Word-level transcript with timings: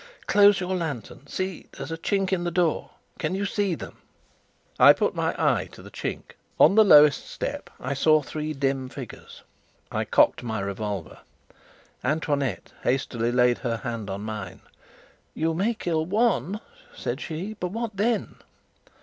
"Close 0.25 0.59
your 0.59 0.75
lantern. 0.75 1.27
See, 1.27 1.67
there's 1.73 1.91
a 1.91 1.95
chink 1.97 2.33
in 2.33 2.43
the 2.43 2.49
door. 2.49 2.89
Can 3.19 3.35
you 3.35 3.45
see 3.45 3.75
them?" 3.75 3.97
I 4.79 4.93
put 4.93 5.13
my 5.13 5.35
eye 5.37 5.69
to 5.73 5.83
the 5.83 5.91
chink. 5.91 6.35
On 6.59 6.73
the 6.73 6.83
lowest 6.83 7.29
step 7.29 7.69
I 7.79 7.93
saw 7.93 8.23
three 8.23 8.53
dim 8.53 8.89
figures. 8.89 9.43
I 9.91 10.05
cocked 10.05 10.41
my 10.41 10.59
revolver. 10.59 11.19
Antoinette 12.03 12.71
hastily 12.81 13.31
laid 13.31 13.59
her 13.59 13.77
hand 13.77 14.09
on 14.09 14.21
mine. 14.21 14.61
"You 15.35 15.53
may 15.53 15.75
kill 15.75 16.03
one," 16.07 16.61
said 16.95 17.21
she. 17.21 17.53
"But 17.59 17.69
what 17.71 17.95
then?" 17.95 18.37